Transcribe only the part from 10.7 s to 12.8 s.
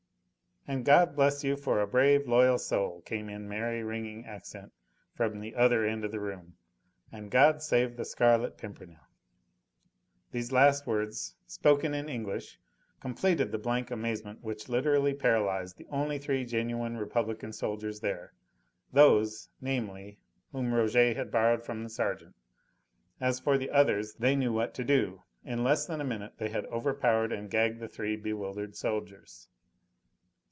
words, spoken in English,